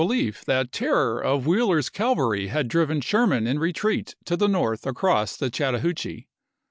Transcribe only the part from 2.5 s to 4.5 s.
driven Sherman in retreat to the